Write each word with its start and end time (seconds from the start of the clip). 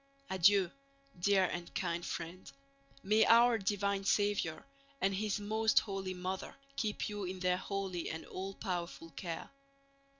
Adieu, 0.31 0.71
dear 1.19 1.43
and 1.45 1.75
kind 1.75 2.03
friend; 2.03 2.51
may 3.03 3.23
our 3.27 3.59
divine 3.59 4.03
Saviour 4.03 4.65
and 4.99 5.13
His 5.13 5.39
most 5.39 5.77
Holy 5.81 6.15
Mother 6.15 6.55
keep 6.75 7.07
you 7.07 7.23
in 7.25 7.39
their 7.39 7.57
holy 7.57 8.09
and 8.09 8.25
all 8.25 8.55
powerful 8.55 9.11
care! 9.11 9.51